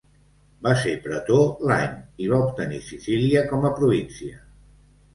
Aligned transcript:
Va 0.67 0.71
ser 0.83 0.93
pretor 1.03 1.43
l'any 1.73 1.93
i 2.25 2.33
va 2.33 2.41
obtenir 2.49 2.83
Sicília 2.91 3.47
com 3.55 3.71
a 3.73 3.75
província. 3.81 4.47